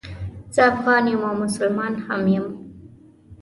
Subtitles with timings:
[0.53, 2.45] زه افغان یم او مسلمان هم یم